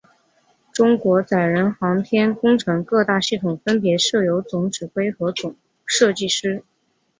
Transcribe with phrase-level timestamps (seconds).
[0.73, 6.63] 中国载人航天工程各大系统分别设有总指挥和总设计师。